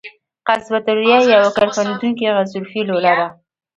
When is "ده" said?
3.19-3.27